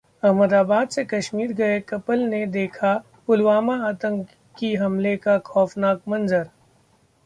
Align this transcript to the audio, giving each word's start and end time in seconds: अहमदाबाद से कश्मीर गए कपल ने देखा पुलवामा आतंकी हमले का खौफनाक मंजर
अहमदाबाद 0.23 0.87
से 0.89 1.03
कश्मीर 1.05 1.51
गए 1.53 1.79
कपल 1.89 2.19
ने 2.29 2.45
देखा 2.55 2.93
पुलवामा 3.27 3.75
आतंकी 3.89 4.73
हमले 4.77 5.15
का 5.27 5.37
खौफनाक 5.45 6.01
मंजर 6.07 6.49